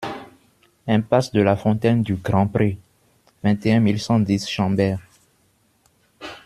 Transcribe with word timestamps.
Impasse 0.87 1.31
de 1.31 1.41
la 1.43 1.55
Fontaine 1.55 2.01
du 2.01 2.15
Grand 2.15 2.47
Pré, 2.47 2.79
vingt 3.43 3.63
et 3.67 3.71
un 3.75 3.79
mille 3.79 3.99
cent 3.99 4.19
dix 4.19 4.49
Chambeire 4.49 4.97